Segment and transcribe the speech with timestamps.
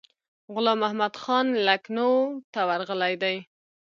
[0.53, 2.11] غلام محمدخان لکنهو
[2.53, 3.35] ته ورغلی دی.